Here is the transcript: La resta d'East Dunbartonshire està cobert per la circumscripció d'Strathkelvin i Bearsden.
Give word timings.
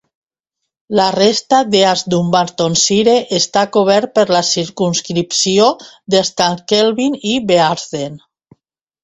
La 0.99 1.03
resta 1.15 1.59
d'East 1.75 2.09
Dunbartonshire 2.13 3.13
està 3.41 3.65
cobert 3.77 4.15
per 4.17 4.25
la 4.37 4.41
circumscripció 4.49 5.69
d'Strathkelvin 6.15 7.21
i 7.35 7.37
Bearsden. 7.53 8.19